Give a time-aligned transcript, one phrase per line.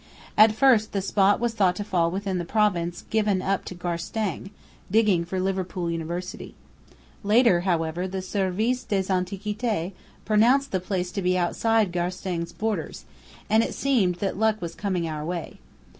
[0.35, 4.49] At first the spot was thought to fall within the province given up to Garstang,
[4.89, 6.55] digging for Liverpool University.
[7.23, 9.91] Later, however, the Service des Antiquités
[10.25, 13.05] pronounced the place to be outside Garstang's borders,
[13.47, 15.59] and it seemed that luck was coming our way.